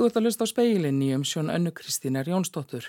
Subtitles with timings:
[0.00, 2.86] Þú ert að hlusta á speilin í umsjón önnu Kristínar Jónsdóttur.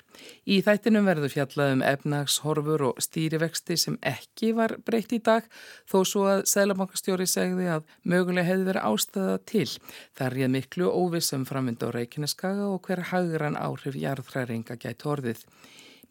[0.47, 5.49] Í þættinum verður fjallað um efnagshorfur og stýrivexti sem ekki var breytt í dag
[5.91, 9.67] þó svo að Sælabankastjóri segði að mögulega hefði verið ástæða til.
[10.15, 15.43] Það er miklu óvissum framvindu á Reykjaneskaga og hver hagran áhrif jarðhræringa gæti orðið.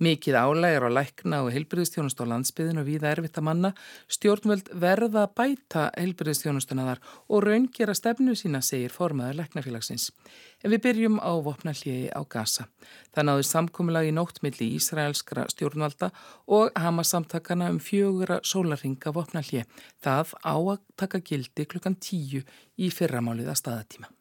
[0.01, 3.71] Mikið álægir á lækna og heilbyrðistjónust á landsbyðinu og viða erfitt að manna.
[4.09, 10.07] Stjórnvöld verða að bæta heilbyrðistjónustuna þar og raungera stefnu sína, segir formaður læknafélagsins.
[10.65, 12.65] En við byrjum á vopnallíi á Gaza.
[13.13, 16.09] Það náður samkominnlag í nóttmiðli Ísraelskra stjórnvalda
[16.49, 19.67] og hama samtakana um fjögura sólarringa vopnallíi.
[20.01, 22.41] Það á að taka gildi klukkan tíu
[22.81, 24.13] í fyrramálið að staðatíma.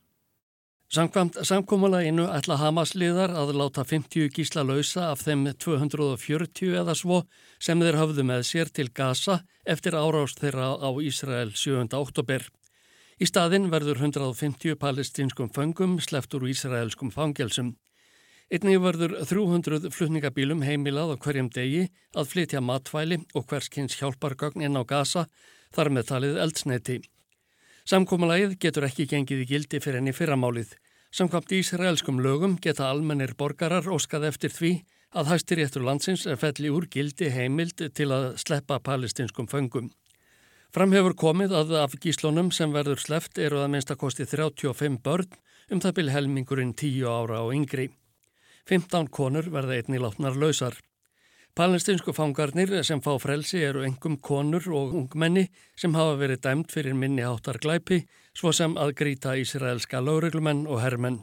[0.89, 7.19] Samkvæmt samkómalaginu ætla Hamasliðar að láta 50 gísla lausa af þeim 240 eða svo
[7.61, 9.35] sem þeir hafðu með sér til Gaza
[9.69, 11.93] eftir árást þeirra á Ísrael 7.
[11.93, 12.47] oktober.
[13.21, 17.75] Í staðin verður 150 palestinskum fangum sleft úr Ísraelskum fangelsum.
[18.49, 21.85] Einnig verður 300 flutningabílum heimilað á hverjum degi
[22.17, 25.27] að flytja matvæli og hverskins hjálpargögn inn á Gaza
[25.69, 26.99] þar með talið eldsneiti.
[27.89, 30.75] Samkómalagið getur ekki gengið í gildi fyrir enni fyrramálið.
[31.09, 34.69] Samkvæmt ísraelskum lögum geta almennir borgarar óskað eftir því
[35.17, 39.87] að hæstir réttur landsins felli úr gildi heimild til að sleppa palestinskum föngum.
[40.69, 45.01] Fram hefur komið að af gíslónum sem verður sleppt eru að minnst að kosti 35
[45.01, 45.39] börn
[45.73, 47.87] um það byrj helmingurinn 10 ára og yngri.
[48.69, 50.77] 15 konur verða einni látnar lausar.
[51.57, 56.95] Palestinsku fangarnir sem fá frelsi eru engum konur og ungmenni sem hafa verið dæmt fyrir
[56.95, 61.19] minni háttar glæpi svo sem að grýta ísraelska lögreglumenn og herrmenn.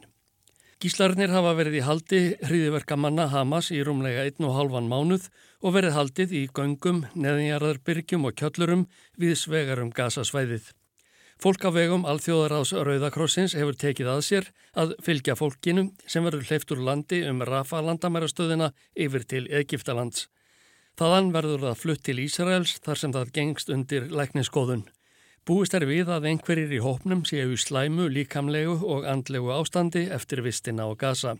[0.77, 5.30] Gíslarnir hafa verið í haldi hriðiverkamanna Hamas í rúmlega einn og halvan mánuð
[5.64, 8.84] og verið haldið í göngum, neðinjarðarbyrgjum og kjöllurum
[9.16, 10.69] við svegarum gasasvæðið.
[11.36, 16.70] Fólk af vegum Alþjóðaráðs Rauðakrossins hefur tekið að sér að fylgja fólkinu sem verður hleyft
[16.72, 20.30] úr landi um Rafa landamærastöðina yfir til Egiptalands.
[20.96, 24.86] Þaðan verður það flutt til Ísraels þar sem það gengst undir lækniskoðun.
[25.46, 30.88] Búist er við að einhverjir í hópnum séu slæmu, líkamlegu og andlegu ástandi eftir vistina
[30.88, 31.36] á Gaza.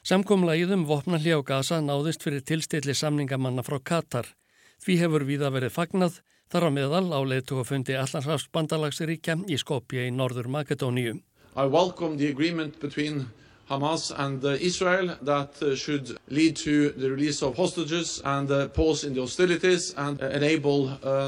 [0.00, 4.32] Samkomlagiðum vopnalli á Gaza náðist fyrir tilstilli samningamanna frá Katar.
[4.80, 6.22] Því hefur viða verið fagnað
[6.52, 11.18] þar á meðal á leitu og fundi Allarsafsbandalagsríkja í Skopje í Norður Makedóníu.
[11.56, 13.26] I welcome the agreement between
[13.68, 18.68] Hamas and uh, Israel that uh, should lead to the release of hostages and uh,
[18.68, 20.86] pause in the hostilities and enable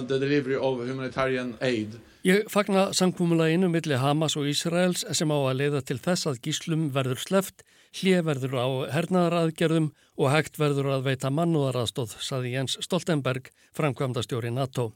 [0.08, 2.00] the delivery of humanitarian aid.
[2.24, 6.88] Ég fagna sangkúmuleginu millir Hamas og Ísraels sem á að leiða til þess að gíslum
[6.92, 7.64] verður sleft,
[7.96, 14.90] hlið verður á hernaðaraðgerðum og hægt verður að veita mannúðaraðstóð, saði Jens Stoltenberg, framkvæmdastjóri NATO.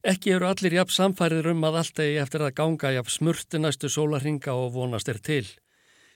[0.00, 3.90] Ekki eru allir jafn samfæriður um að allt eigi eftir að ganga jafn smurti næstu
[3.92, 5.44] sólarhinga og vonast er til.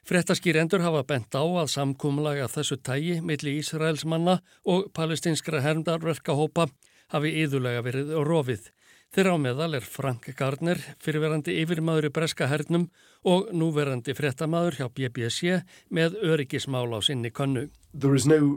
[0.08, 6.66] Frettaskýrendur hafa bent á að samkúmlaga þessu tægi milli Ísraels manna og palestinskra hermdarverkahópa
[7.12, 8.72] hafi yðulega verið rofið.
[9.12, 12.88] Þeirra á meðal er Frank Gardner, fyrirverandi yfirmaður í breska hernum
[13.28, 15.60] og núverandi frettamæður hjá BBC
[15.92, 17.68] með öryggismál á sinni konnu.
[17.92, 18.56] No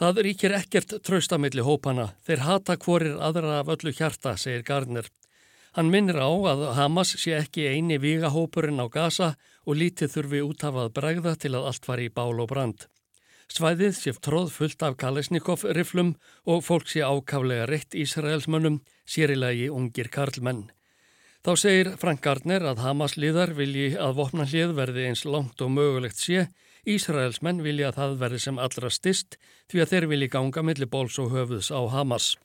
[0.00, 2.10] Það ríkir ekkert tröstamilli hópana.
[2.24, 5.08] Þeir hata hvorir aðra af öllu hjarta, segir Gardner.
[5.76, 9.34] Hann minnir á að Hamas sé ekki eini vígahópurinn á Gaza
[9.68, 12.88] og lítið þurfi útafað bregða til að allt var í bál og brand.
[13.48, 16.14] Svæðið sé tróð fullt af Kalesnikov-riflum
[16.48, 20.66] og fólk sé ákaflega reitt Ísraelsmönnum, sérilegi ungir karlmenn.
[21.44, 26.18] Þá segir Frank Gardner að Hamas liðar vilji að vopnallið verði eins langt og mögulegt
[26.20, 26.48] sé,
[26.88, 29.36] Ísraelsmenn vilja að það verði sem allra stist
[29.68, 32.36] því að þeir vilji ganga millir bóls og höfuðs á Hamas.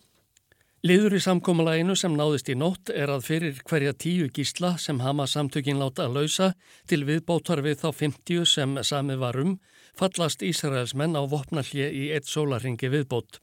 [0.84, 5.38] Liður í samkómalaginu sem náðist í nótt er að fyrir hverja tíu gísla sem Hamas
[5.38, 6.50] samtökin láta að lausa
[6.92, 9.54] til viðbótar við þá 50 sem samið varum
[9.96, 13.40] fallast Ísraelsmenn á vopnallje í eitt sólarhingi viðbót.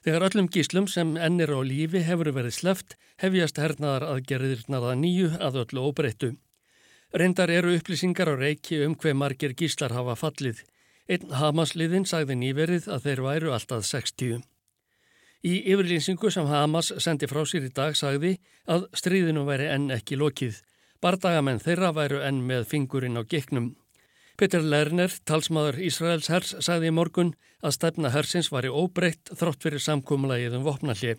[0.00, 5.60] Þegar öllum gíslum sem ennir á lífi hefur verið sleft hefjast hernaðar aðgerðirnaða nýju að
[5.66, 6.30] öllu óbreyttu.
[7.10, 10.62] Reyndar eru upplýsingar á reiki um hver margir gíslar hafa fallið.
[11.10, 14.44] Einn Hamas-liðin sagði nýverið að þeir væru alltaf 60.
[15.42, 18.36] Í yfirlýsingu sem Hamas sendi frá sér í dag sagði
[18.70, 20.60] að stríðinu væri enn ekki lokið.
[21.02, 23.72] Bardagamenn þeirra væru enn með fingurinn á geknum.
[24.38, 29.82] Peter Lerner, talsmaður Ísraels hers, sagði í morgun að stefna hersins væri óbreytt þrótt fyrir
[29.82, 31.16] samkúmulagið um vopnalli.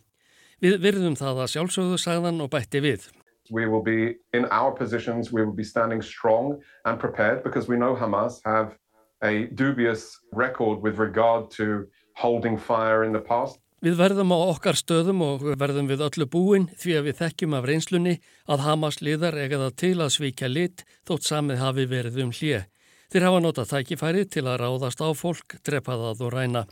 [0.64, 3.12] Við virðum það að sjálfsögðu sagðan og bætti við.
[3.52, 7.76] We will be in our positions, we will be standing strong and prepared because we
[7.76, 8.78] know Hamas have
[9.22, 13.60] a dubious record with regard to holding fire in the past.
[13.82, 17.66] Við verðum á okkar stöðum og verðum við öllu búin því að við þekkjum af
[17.66, 18.14] reynslunni
[18.46, 22.68] að Hamas liðar egaða til að svíkja lit þótt samið hafi verið um hlið.
[23.12, 26.64] Þeir hafa notað tækifæri til að ráðast á fólk, drepa það og ræna.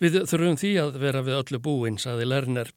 [0.00, 2.70] Við þurfum því að vera við öllu búin, saði Lerner.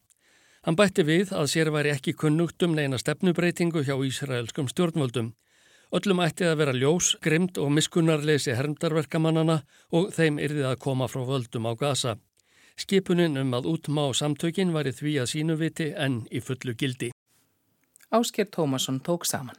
[0.70, 5.32] Hann bætti við að sér væri ekki kunnugt um neina stefnubreitingu hjá Ísraelskum stjórnvöldum.
[5.98, 9.56] Öllum ætti að vera ljós, grimd og miskunnarleysi hermdarverkamannana
[9.98, 12.14] og þeim yrði að koma frá völdum á gasa.
[12.78, 17.10] Skipunin um að útmá samtökin var í því að sínuviti en í fullu gildi.
[18.14, 19.58] Ásker Tómasson tók saman.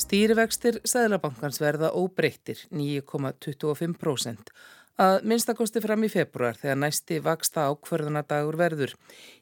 [0.00, 4.56] Stýrivextir Sæðlabankans verða óbreyttir 9,25%
[4.96, 8.94] að minnstakosti fram í februar þegar næsti vaksta ákverðunadagur verður.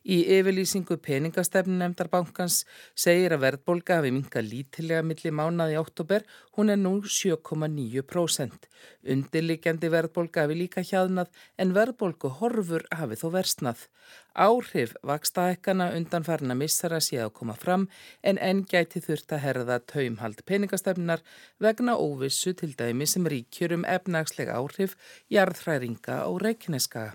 [0.03, 2.65] Í yfirlýsingu peningastefnu nefndar bankans
[2.99, 6.27] segir að verðbólka hafi minka lítilega millir mánaði oktober,
[6.59, 8.69] hún er nú 7,9%.
[9.15, 13.87] Undirlikjandi verðbólka hafi líka hjaðnað en verðbólku horfur hafi þó versnað.
[14.35, 17.85] Áhrif vakstaækana undan farna missara sé að koma fram
[18.31, 21.23] en enn gæti þurft að herða taumhald peningastefnar
[21.63, 24.97] vegna óvissu til dæmi sem ríkjur um efnagslega áhrif
[25.31, 27.15] jarðhræringa á Reykjaneskaga.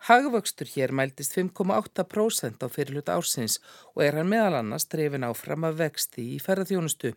[0.00, 3.58] Hagvöxtur hér mæltist 5,8% á fyrirluta ársins
[3.92, 7.10] og er hann meðal annars drefin áfram að vexti í ferðarþjónustu.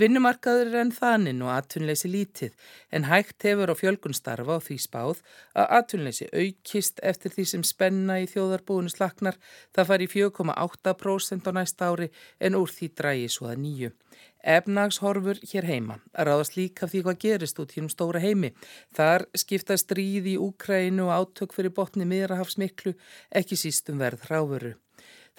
[0.00, 2.56] Vinnumarkaður er enn þaninn og atvinnleysi lítið
[2.96, 5.20] en hægt hefur á fjölgun starfa á því spáð
[5.52, 9.36] að atvinnleysi aukist eftir því sem spenna í þjóðarbúinu slaknar.
[9.76, 12.08] Það fari 4,8% á næsta ári
[12.40, 13.92] en úr því drægi svo að nýju.
[14.40, 18.52] Efnagshorfur hér heima ráðast líka því hvað gerist út í um stóra heimi.
[18.96, 22.94] Þar skipta stríð í Úkrænu og átök fyrir botni miðrahafsmiklu
[23.30, 24.74] ekki sístum verð ráfuru.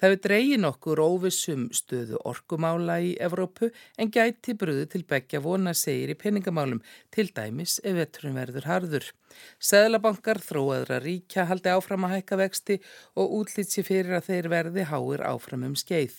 [0.00, 3.68] Það við dreyin okkur óvissum stöðu orkumála í Evrópu
[4.00, 6.80] en gæti bröðu til begja vona segir í peningamálum,
[7.14, 9.10] til dæmis ef vetturum verður harður.
[9.62, 12.78] Sæðlabankar þróaður að ríkja haldi áfram að hækka vexti
[13.14, 16.18] og útlýtt sér fyrir að þeir verði háir áfram um skeið.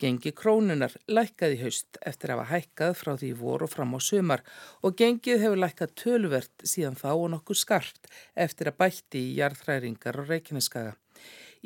[0.00, 4.44] Gengi krónunar lækkaði haust eftir að hafa hækkað frá því voru fram á sömar
[4.82, 8.12] og gengið hefur lækkað tölvert síðan þá og nokkuð skarpt
[8.46, 10.94] eftir að bætti í jarðhræringar og reikinneskaga.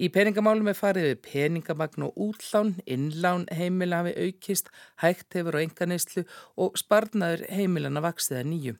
[0.01, 4.71] Í peningamálum er farið við peningamagn og útlán, innlán heimila hafi aukist,
[5.03, 6.23] hægt hefur á enganeyslu
[6.57, 8.79] og sparnaður heimilana vaksiða nýju.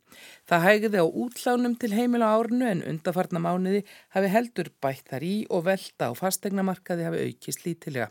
[0.49, 3.83] Það hægiði á útlánum til heimila árnu en undarfarna mánuði
[4.17, 8.09] hafi heldur bætt þar í og velta á fastegnamarkaði hafi aukist lítilega.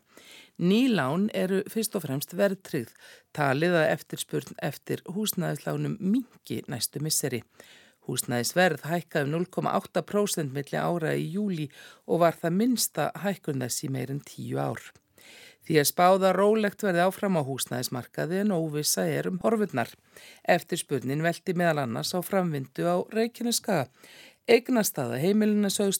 [0.62, 2.94] Nýlán eru fyrst og fremst verðtryggð,
[3.34, 7.42] talið að eftirspurn eftir húsnæðislánum mingi næstu misseri.
[8.10, 11.68] Húsnæðisverð hækkaði 0,8% milli ára í júli
[12.10, 14.82] og var það minsta hækkun þess í meirin tíu ár.
[15.70, 19.92] Því að spáða rólegt verði áfram á húsnæðismarkaði en óvisa er um horfurnar.
[20.50, 23.86] Eftirspurnin veldi meðal annars á framvindu á Reykjaneskaga.
[24.50, 25.94] Eignastaða heimilina sög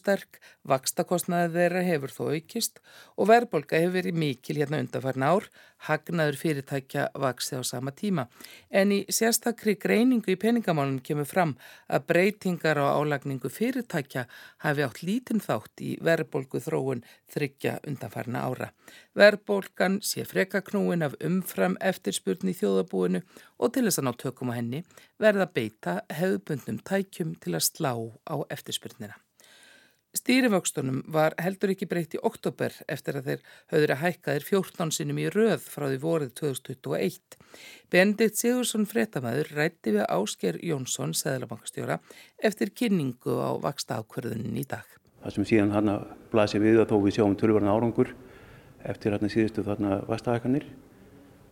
[0.60, 2.80] sterk, vakstakostnaði þeirra hefur þó aukist
[3.16, 5.48] og verðbolga hefur verið mikil hérna undanfarn ár,
[5.86, 8.28] hagnaður fyrirtækja vaksið á sama tíma.
[8.70, 11.56] En í sérstakri greiningu í peningamálunum kemur fram
[11.88, 14.26] að breytingar á álagningu fyrirtækja
[14.58, 18.70] hafi átt lítinn þátt í verðbolgu þróun þryggja undanfarna ára.
[19.14, 23.24] Verðbolgan sé frekaknúin af umfram eftirspurni í þjóðabúinu
[23.58, 24.84] og til þess að ná tökum á henni
[25.18, 27.92] verða beita hefðbundnum tækjum til að slá
[28.28, 29.16] á eftirspurnina.
[30.10, 34.92] Stýrivöxtunum var heldur ekki breytt í oktober eftir að þeir höfður að hækka þeir 14
[34.96, 37.36] sinum í röð frá því vorið 2021.
[37.94, 42.00] Benedikt Sigursson fréttamaður rætti við Ásker Jónsson, Sæðlabankastjóra,
[42.42, 44.88] eftir kynningu á vaksta ákverðunin í dag.
[45.22, 45.92] Það sem síðan hann
[46.32, 48.10] blasir við að þó við sjáum tölvarna árangur
[48.90, 50.66] eftir hann síðustu þarna vastahækanir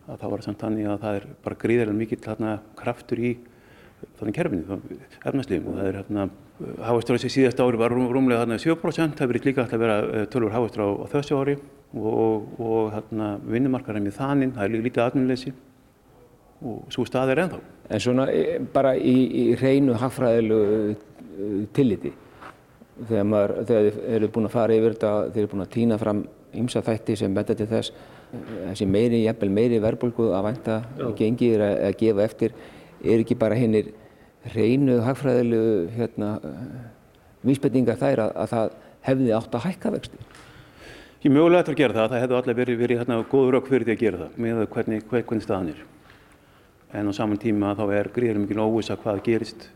[0.09, 3.33] að það var samt þannig að það er bara gríðarlega mikill kraftur í
[4.19, 4.79] þannig kerfinu,
[5.25, 6.29] efnarslífum og það er hérna,
[6.87, 10.27] hafastur á þessi síðasta ári var rúmlega þarna 7%, það verið líka alltaf að vera
[10.33, 11.57] tölur hafastur á, á þessu ári.
[11.97, 15.53] Og, og hérna vinnumarkar er mjög þaninn, það er líka lítið aðnumleysi
[16.69, 17.61] og svo stað er ennþá.
[17.89, 18.27] En svona
[18.75, 22.13] bara í, í reynu hagfræðilegu tilliti,
[23.07, 25.99] þegar, maður, þegar þið eru búin að fara yfir þetta, þið eru búin að týna
[26.03, 26.25] fram
[26.59, 27.93] ymsa þætti sem benda til þess,
[28.33, 30.81] þessi meiri, jafnvel meiri verðbólgu að vænta,
[31.17, 32.57] gengir að, að gefa eftir,
[33.05, 33.93] er ekki bara hinnir
[34.55, 36.35] reynu hagfræðilegu hérna,
[37.47, 38.77] vísbendingar þær að, að það
[39.09, 40.21] hefði átt að hækka vexti?
[41.19, 43.87] Ég mögulega ætti að gera það, það hefði allir verið, verið hérna, góður rauk fyrir
[43.89, 45.81] því að gera það með hvernig, hvernig staðan er.
[46.95, 49.67] En á saman tíma þá er gríðarlega mikil óvisa hvað gerist.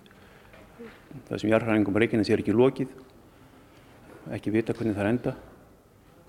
[1.28, 2.92] Það sem jarðhæringum á Reykjanes er ekki lokið,
[4.38, 5.34] ekki vita hvernig það enda.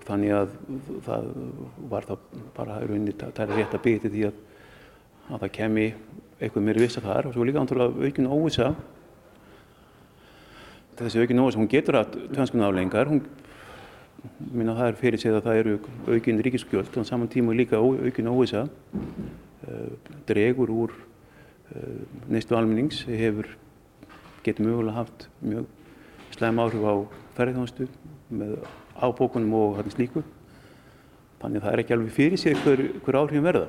[0.04, 0.56] Þannig að
[1.06, 1.30] það
[1.94, 2.14] var þá
[2.58, 4.42] bara rauninni tæri rétt að byggja því að,
[5.30, 5.86] að það kemi
[6.44, 7.30] eitthvað meiri vissa þar.
[7.30, 8.74] Og svo líka ántrúlega aukinn óvisa
[10.94, 13.24] Þessi aukin óvisa, hún getur að tvenskuna aflengar, hún
[14.54, 15.72] minna það er fyrir sig að það eru
[16.06, 18.68] aukin ríkiskjöld og saman tíma líka aukin óvisa
[20.28, 20.94] dregur úr
[22.30, 23.48] neistlu almennings hefur
[24.46, 25.66] getur mögulega haft mjög
[26.36, 26.94] slæm áhrif á
[27.34, 27.88] ferðarþjónustu
[28.30, 28.54] með
[28.94, 30.22] ábókunum og slíku.
[31.42, 33.66] Þannig að það er ekki alveg fyrir sig hver, hver áhrifin verða.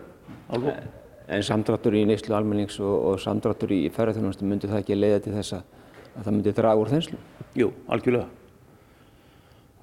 [0.54, 1.05] Alveg.
[1.26, 5.34] En samdráttur í neyslu almennings og, og samdráttur í ferðarþjónustu myndi það ekki leiða til
[5.34, 5.64] þess að
[6.24, 7.18] það myndi draga úr þenslu?
[7.58, 8.28] Jú, algjörlega.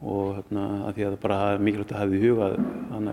[0.02, 3.10] Og hérna að því að það bara mikilvægt að hafa í huga að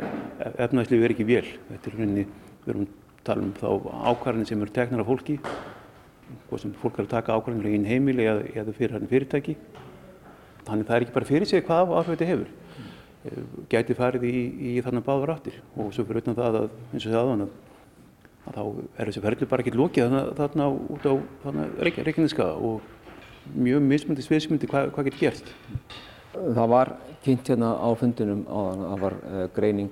[0.65, 1.49] efnæðslífi er ekki vél.
[1.69, 2.25] Þetta er rauninni,
[2.63, 2.95] við erum að
[3.27, 3.67] tala um þá
[4.11, 5.37] ákvarðin sem eru teknar af fólki.
[6.49, 9.57] Hvað sem fólk er að taka ákvarðinlega í einn heimili eða, eða fyrir hann fyrirtæki.
[10.69, 12.53] Þannig það er ekki bara fyrir sig hvað áhrif þetta hefur.
[13.69, 14.35] Gæti farið í,
[14.69, 15.61] í þannig báðar áttir.
[15.77, 17.68] Og svo fyrir utan það að eins og það aðan að, að
[18.55, 18.61] þá
[18.97, 21.13] er þessi ferli bara ekki lókið þarna út á
[21.85, 22.81] Reykjaneska og
[23.55, 25.53] mjög mismundi sviðsmundi hvað, hvað getur gerst
[26.29, 26.91] Það var
[27.25, 29.89] kynnt hérna á fundunum og það var uh, greining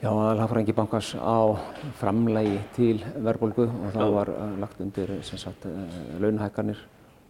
[0.00, 1.60] Já, aðalhafrængi bankars á
[2.00, 6.80] framlægi til verðbólgu og það var uh, lagt undir sagt, uh, launahækkanir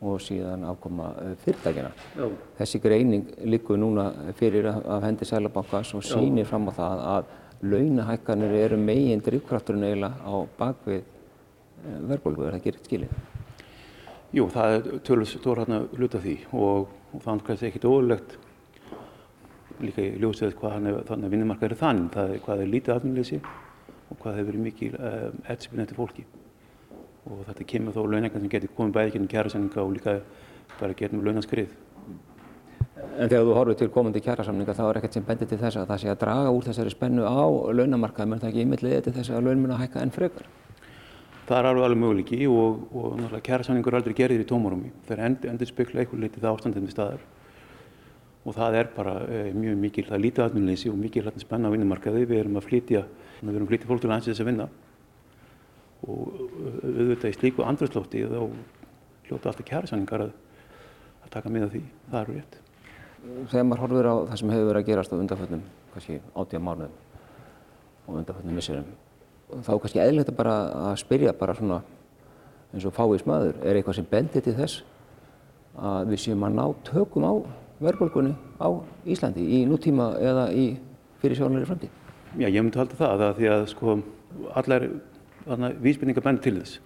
[0.01, 1.11] og síðan afkoma
[1.43, 1.91] fyrirtækina.
[2.17, 2.29] Já.
[2.61, 4.07] Þessi greining likur núna
[4.39, 10.21] fyrir af hendi Sælabankars og sýnir fram á það að launahækkanir eru megin drivkrafturinn eiginlega
[10.25, 11.03] á bakvið
[12.09, 13.17] verðbólgu, er það ekki rétt skilið?
[14.37, 18.37] Jú, það er tölvist stór hérna hluta því og, og það er kannski ekkit óverlegt
[19.81, 20.77] líka í ljósið hvað
[21.09, 24.65] þannig að vinnumarkaður er þannig, það er hvað er lítið afnuleysi og hvað hefur verið
[24.67, 26.27] mikið um, eftirspiln eftir fólki
[27.31, 30.17] og þetta kemur þó launengar sem getur komið bæði gennum kjærasamninga og líka
[30.81, 31.73] bara gennum launaskrið.
[33.21, 35.91] En þegar þú horfið til komandi kjærasamninga þá er ekkert sem bendir til þess að
[35.91, 37.45] það sé að draga úr þessari spennu á
[37.77, 40.49] launamarkaðum en það ekki ymmillið til þess að laun mun að hækka enn frekar?
[41.51, 44.93] Það er alveg alveg möguleiki og, og náttúrulega kjærasamningur er aldrei gerðir í tómarúmi.
[45.09, 47.25] Þeir endur spekla eitthvað litið það ástandinu staðar
[48.45, 51.69] og það er bara e, mjög mikil, það er lítið aðmjölnleysi og mikil hérna spenna
[51.69, 52.23] á vinnumarkaði.
[52.31, 53.03] Við erum að flytja,
[53.43, 54.71] við erum að flytja fólk til landsins að vinna
[56.01, 56.41] og
[56.87, 58.41] auðvitað í slíku andröðslótti þá
[59.27, 60.35] hljóta alltaf kjærasamningar að,
[61.27, 61.83] að taka með því.
[62.09, 62.61] Það eru rétt.
[63.21, 65.63] Þegar maður horfir á það sem hefur verið að gerast á undarföllum,
[65.95, 66.95] kannski áttíða mánuðum
[68.07, 68.93] og undarföllum missurum,
[69.51, 70.55] þá er kannski eðlilegt bara
[70.89, 71.81] að spyrja bara svona
[72.71, 74.85] eins og fáið smaður, er eitthvað sem bendir til þess
[75.81, 77.33] að við séum að ná tökum á
[77.81, 78.69] verðbólgunni á
[79.09, 80.67] Íslandi í nútíma eða í
[81.23, 81.97] fyrirsjónleiri framtíð?
[82.39, 83.97] Já, ég myndi halda það að því að sko
[84.55, 84.87] allar
[85.83, 86.81] vísbyrningar bendir til þess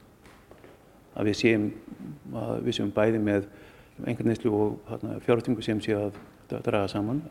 [1.14, 1.66] að við séum,
[2.34, 3.48] að við séum bæði með
[4.02, 6.16] einhvern neyslu og fjárhættingu sem sé að
[6.64, 7.22] draga saman.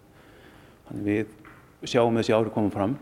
[0.87, 2.97] Þannig við sjáum þessi ári koma fram.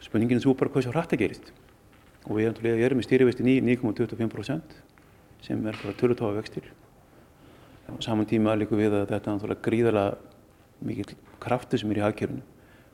[0.00, 1.52] Spurningin er svo bara hvað svo hrætt að gerist.
[2.28, 4.78] Og við erum í stýrivexti 9,25%
[5.44, 6.66] sem er bara tölutáfa vextir.
[8.00, 10.16] Saman tíma líka við að þetta er gríðarlega
[10.86, 12.42] mikill kraftur sem er í hagkerfunu.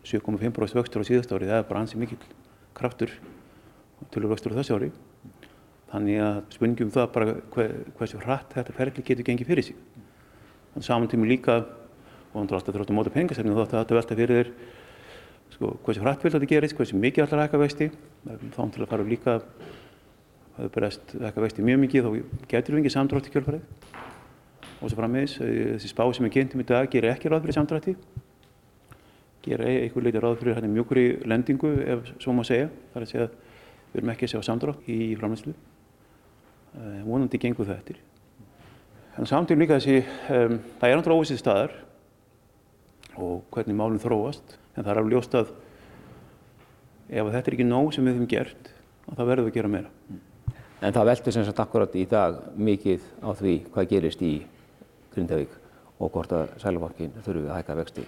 [0.06, 2.20] 7,5% vextur á síðast ári, það er bara ansið mikill
[2.78, 3.10] kraftur
[4.14, 4.90] tölur vextur á þessu ári.
[5.92, 9.76] Þannig að spurningum það bara hver, hversu hratt þetta ferli getur gengið fyrir sig.
[10.74, 11.60] Þannig saman tíma líka,
[12.32, 14.50] og þannig að það þróttu móta pengasefni, þá þetta velta fyrir þér
[15.54, 17.88] sko, hversu hratt vil þetta gerist, hversu mikið að hækka vexti.
[18.26, 19.36] Þá til að fara líka,
[20.56, 23.94] það er berest hækka vexti mjög mikið, þá getur við ekki samdrátt í kjölfarið.
[24.76, 27.94] Og svo frammeðis, þessi spá sem er kynntum í dag gerir ekki ráð fyrir samdrætti.
[29.46, 32.68] Gerir einhver leiti ráð fyrir mjögur í lendingu, ef svo má segja.
[32.92, 33.40] Það er að segja að
[33.94, 35.54] við erum ekki að sjá samdrátt í framleyslu.
[36.76, 38.00] Uh, vonandi gengur það eftir.
[39.16, 41.76] En samtíma líka þessi, um, það er náttúrulega óvissið staðar
[43.16, 44.58] og hvernig málinn þróast.
[44.76, 45.52] En það er alveg ljóst að
[47.08, 48.68] ef þetta er ekki nóg sem við höfum gert,
[49.08, 50.18] þá verðum við að gera meira.
[50.84, 54.32] En það veldur sem sagt akkurat í dag mikið á því hvað gerist í
[55.14, 55.54] Grindavík
[55.96, 58.04] og hvort að Sælubankin þurfi að hækka vexti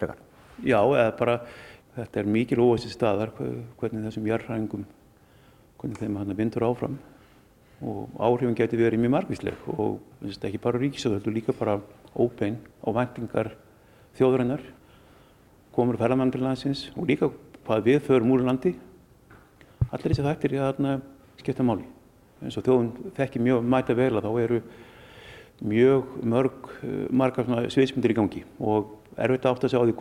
[0.00, 0.18] frekar.
[0.66, 1.36] Já, eða bara
[1.94, 4.82] þetta er mikil óvissið staðar hvernig þessum jarðræðingum,
[5.78, 6.98] hvernig þeim hann vindur áfram
[7.82, 11.78] og áhrifin getur verið mjög margvísleg og ekki bara ríkisöðu, þetta er líka bara
[12.18, 13.52] ópein og vendingar
[14.18, 14.64] þjóðurinnar
[15.76, 17.30] komur ferðamann til landsins og líka
[17.66, 18.74] hvað við förum úr landi
[19.92, 20.82] allir þessi þættir í að
[21.38, 21.86] skipta máli
[22.42, 24.60] eins og þjóðun þekki mjög mæta vel að þá eru
[25.58, 26.70] mjög mörg
[27.10, 29.96] margar sviðsmyndir í gangi og erfitt átt að segja á því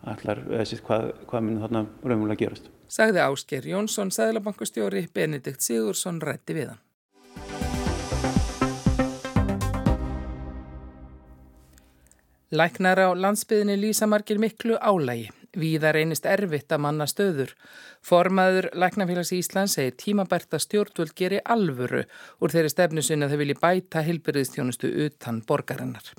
[0.00, 0.40] allar,
[0.86, 2.70] hvað, hvað mun þarna raunverulega gerast.
[2.90, 6.86] Sagði Ásker Jónsson, Sæðlabankastjóri, Benedikt Sigursson rætti við hann.
[12.50, 15.28] Læknar á landsbyðinni lýsa margir miklu álægi
[15.58, 17.56] Víða reynist erfitt að manna stöður.
[18.06, 22.04] Formaður Læknafélags Íslands segir tímabært að stjórnvöld geri alvöru
[22.38, 26.12] úr þeirri stefnu sinna þau vilji bæta hilbyrðistjónustu utan borgarinnar.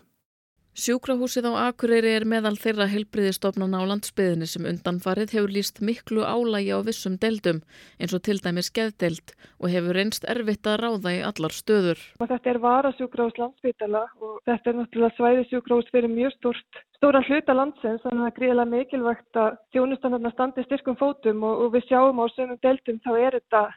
[0.72, 6.72] Sjúkrahúsið á Akureyri er meðal þeirra helbriðistofnana á landsbyðinni sem undanfarið hefur líst miklu álægi
[6.72, 7.60] á vissum deildum
[8.00, 12.00] eins og til dæmis geðdeild og hefur reynst erfitt að ráða í allar stöður.
[12.24, 18.08] Þetta er varasjúkrahús landsbytala og þetta er náttúrulega svæðisjúkrahús fyrir mjög stort, stóra hluta landsins
[18.08, 22.24] þannig að það er gríðilega mikilvægt að þjónustanarna standi styrkum fótum og, og við sjáum
[22.24, 23.68] á sömum deildum þá er þetta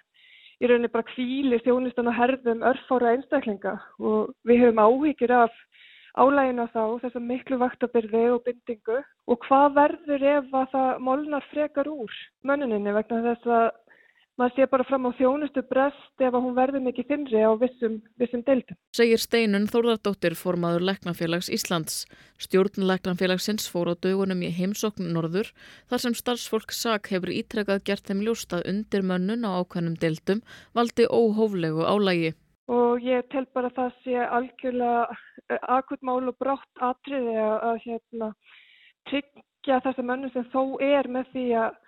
[0.63, 5.63] í rauninni bara kvíli þjónustan og herðum örfára einstaklinga og við höfum áhyggjur af
[6.15, 11.91] álægina þá, þessa miklu vaktabyrði og bindingu og hvað verður ef að það molnar frekar
[11.91, 13.67] úr mönnuninni vegna þess að
[14.39, 17.97] maður sé bara fram á þjónustu brest ef að hún verður mikið þinri á vissum,
[18.19, 18.79] vissum deildum.
[18.97, 22.03] Segir Steinun Þórðardóttir formaður Læknafélags Íslands.
[22.43, 25.53] Stjórn Læknafélagsins fór á dögunum í heimsókn norður
[25.91, 30.43] þar sem starfsfólk SAK hefur ítrekkað gert þeim ljóstað undir mönnun á ákveðnum deildum
[30.75, 32.35] valdi óhóflegu álægi
[32.73, 38.33] og ég tel bara að það sé algjörlega eh, akutmál og brátt atriði að hérna,
[39.11, 41.81] tryggja þessa mönnum sem þó er með því að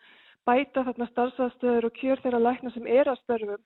[0.47, 3.63] bæta þarna starfsastöður og kjör þeirra lækna sem er að störfum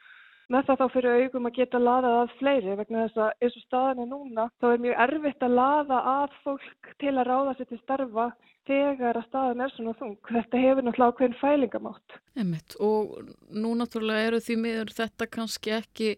[0.51, 3.65] með það þá fyrir augum að geta laðað að fleiri vegna þess að eins og
[3.67, 7.69] staðan er núna þá er mjög erfitt að laða að fólk til að ráða sér
[7.71, 8.27] til starfa
[8.71, 10.17] þegar að staðan er svona þung.
[10.27, 12.19] Þetta hefur náttúrulega ákveðin fælingamátt.
[12.39, 13.15] Emitt og
[13.51, 16.11] nú náttúrulega eru því miður þetta kannski ekki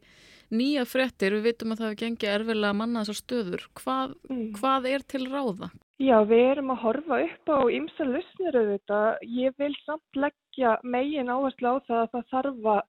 [0.52, 3.66] nýja frettir, við vitum að það hefur gengið erfilega að manna þessar stöður.
[3.80, 4.44] Hvað, mm.
[4.58, 5.68] hvað er til ráða?
[6.02, 9.08] Já, við erum að horfa upp á ymsa lusnir auðvitað.
[9.38, 12.82] Ég vil samt leggja megin áherslu á það að það þarf að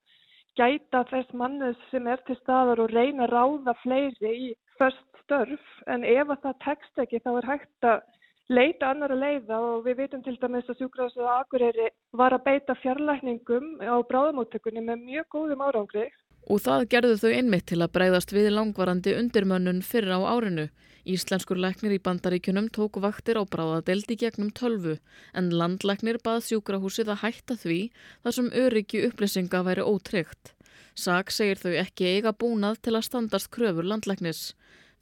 [0.59, 5.69] gæta þess mannus sem er til staðar og reyna að ráða fleiri í först störf.
[5.87, 8.03] En ef það tekst ekki þá er hægt að
[8.51, 12.75] leita annar að leiða og við vitum til dæmis að sjúkrafsöðu Akureyri var að beita
[12.81, 16.09] fjarlækningum á bráðamóttökunni með mjög góðum árangri
[16.51, 20.67] Og það gerðu þau einmitt til að breyðast við langvarandi undirmönnun fyrir á árinu.
[21.03, 24.97] Íslenskur læknir í bandaríkunum tók vaktir á bráðadeldi gegnum tölvu
[25.35, 27.79] en landlæknir bað sjúkrahúsið að hætta því
[28.23, 30.53] þar sem öryggi upplýsinga væri ótryggt.
[30.95, 34.53] Sak segir þau ekki eiga búnað til að standast kröfur landlæknis.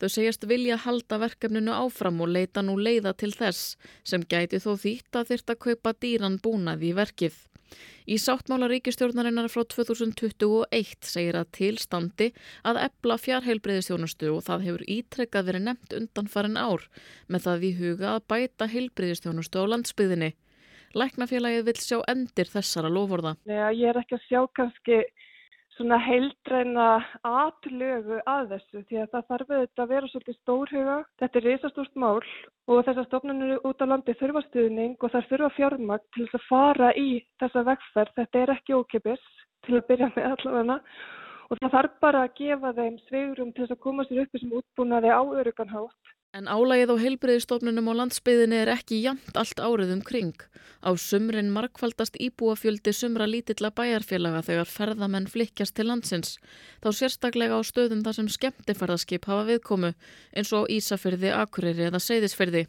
[0.02, 4.74] Þau segjast vilja halda verkefninu áfram og leita nú leiða til þess sem gæti þó
[4.82, 7.36] þýtt að þyrta kaupa dýran búnað í verkið.
[8.10, 12.32] Í sáttmála ríkistjórnarinnar frá 2021 segir að tilstandi
[12.68, 16.88] að ebla fjárheilbreyðistjónustu og það hefur ítrekkað verið nefnt undan farin ár
[17.28, 20.32] með það í huga að bæta heilbreyðistjónustu á landsbyðinni.
[20.98, 23.38] Læknafélagið vil sjá endir þessara lofórða.
[23.48, 25.04] Ég er ekki að sjá kannski
[25.76, 26.88] svona heildræna
[27.28, 30.98] atlögu að þessu því að það þarf auðvitað að vera svolítið stórhuga.
[31.22, 32.20] Þetta er reysastórt mál
[32.68, 36.48] og þessar stofnunir út á landi þurfa stuðning og þar þurfa fjármagn til þess að
[36.50, 37.10] fara í
[37.42, 38.16] þessa vegferð.
[38.20, 39.28] Þetta er ekki ókipis
[39.66, 40.80] til að byrja með allavegna
[41.52, 44.58] og það þarf bara að gefa þeim sveigurum til þess að koma sér uppi sem
[44.60, 50.04] útbúnaði á öruganhátt En álægið á heilbreyðistofnunum á landsbyðinni er ekki jamt allt árið um
[50.08, 50.38] kring.
[50.80, 56.38] Á sumrin markfaldast íbúafjöldi sumra lítilla bæjarfélaga þegar ferðamenn flikkjast til landsins.
[56.80, 59.92] Þá sérstaklega á stöðum þar sem skemmtifærðaskip hafa viðkomu
[60.32, 62.64] eins og á Ísafyrði, Akureyri eða Seyðisfyrði.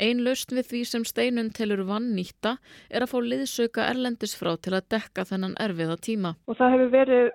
[0.00, 2.56] Einn lausn við því sem steinun telur vann nýtta
[2.88, 6.32] er að fá liðsauka erlendis frá til að dekka þennan erfiða tíma.
[6.48, 7.28] Og það hefur verið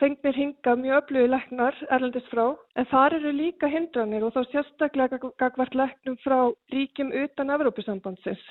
[0.00, 2.44] fengnir hinga mjög öflugi leknar erlendist frá
[2.76, 6.38] en þar eru líka hindranir og þá sérstaklega gagvart leknum frá
[6.74, 8.44] ríkjum utan Evrópusambandsins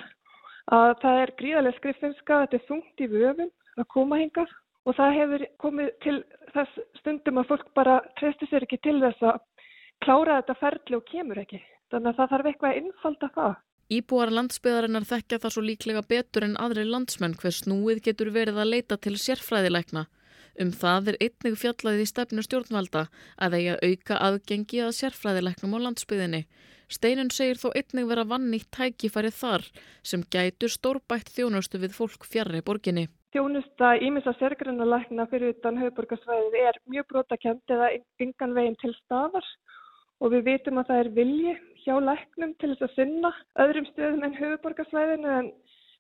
[0.72, 4.54] að það er gríðarlega skriffinska, þetta er þungt í vöfum að koma hingað
[4.88, 6.16] og það hefur komið til
[6.54, 9.42] þess stundum að fólk bara treysti sér ekki til þess að
[10.04, 11.62] klára þetta ferli og kemur ekki.
[11.92, 13.54] Þannig að það þarf eitthvað að innfalda það.
[13.94, 18.72] Íbúar landsbyðarinnar þekkja það svo líklega betur en aðri landsmenn hver snúið getur verið að
[18.74, 20.08] leita til sérfræðileikna.
[20.62, 23.08] Um það er einnig fjallaðið í stefnu stjórnvalda
[23.42, 26.42] að eigi að auka aðgengi að sérfræðilegnum á landsbyðinni.
[26.94, 29.66] Steinun segir þó einnig vera vannýtt tækifæri þar
[30.06, 33.08] sem gætur stórbætt þjónustu við fólk fjarrri borginni.
[33.34, 37.90] Þjónusta ímissa sérgrannalækna fyrir utan höfuborgarsvæðið er mjög brotakent eða
[38.22, 39.48] yngan veginn til stafar
[40.22, 43.32] og við vitum að það er vilji hjá læknum til þess að sinna
[43.64, 45.50] öðrum stöðum en höfuborgarsvæðinu en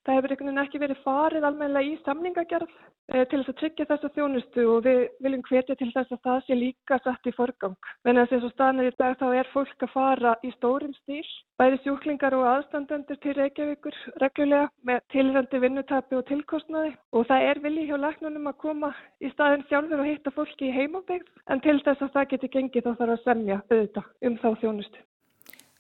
[0.03, 3.87] það hefur einhvern veginn ekki verið farið almenna í samningagerð eh, til þess að tryggja
[3.91, 7.77] þessa þjónustu og við viljum hvetja til þess að það sé líka satt í forgang.
[8.03, 11.23] Að þess að staðnir í dag þá er fólk að fara í stórum stíl,
[11.61, 17.63] bæði sjúklingar og aðstandendur til Reykjavíkur reglulega með tilrandi vinnutapi og tilkostnaði og það er
[17.63, 18.91] vilji hjá læknunum að koma
[19.23, 22.87] í staðin sjálfur og hitta fólki í heimabegð en til þess að það geti gengið
[22.89, 25.07] þá þarf að semja auðvitað um þá þjónustu.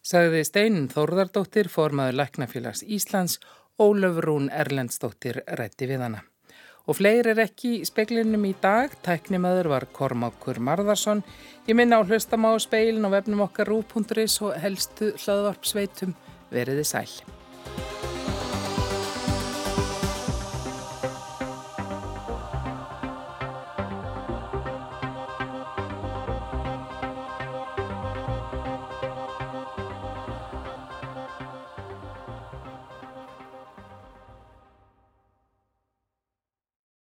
[0.03, 3.37] Sagði Steinin Þórðardóttir, formaður Læknafélags Íslands
[3.81, 6.21] Ólöfrún Erlendstóttir rætti við hana.
[6.85, 8.93] Og fleiri er ekki í speklinum í dag.
[9.05, 11.23] Tæknimaður var Kormákur Marðarsson.
[11.65, 16.13] Ég minna á hlustamá speilin og vefnum okkar rú.is og helstu hlaðvarp sveitum
[16.51, 17.09] veriði sæl.